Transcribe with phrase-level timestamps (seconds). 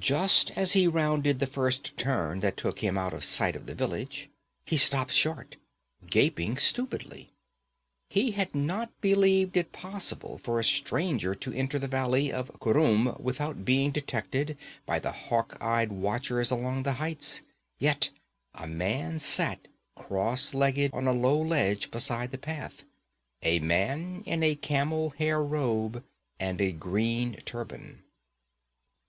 [0.00, 3.74] Just as he rounded the first turn that took him out of sight of the
[3.76, 4.28] village,
[4.66, 5.58] he stopped short,
[6.10, 7.30] gaping stupidly.
[8.10, 13.14] He had not believed it possible for a stranger to enter the valley of Khurum
[13.22, 17.42] without being detected by the hawk eyed watchers along the heights;
[17.78, 18.10] yet
[18.56, 22.82] a man sat cross legged on a low ledge beside the path
[23.40, 26.02] a man in a camel hair robe
[26.40, 28.02] and a green turban.